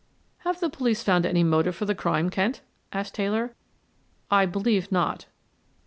"Have 0.39 0.59
the 0.59 0.69
police 0.71 1.03
found 1.03 1.27
any 1.27 1.43
motive 1.43 1.75
for 1.75 1.85
the 1.85 1.93
crime, 1.93 2.31
Kent?" 2.31 2.61
asked 2.91 3.13
Taylor. 3.13 3.53
"I 4.31 4.47
believe 4.47 4.91
not." 4.91 5.27